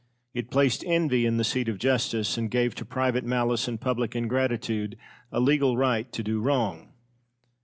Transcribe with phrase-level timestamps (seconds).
[0.33, 4.15] It placed envy in the seat of justice, and gave to private malice and public
[4.15, 4.97] ingratitude
[5.31, 6.89] a legal right to do wrong.